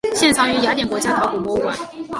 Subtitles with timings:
[0.15, 1.77] 现藏于雅典国家考古博物馆。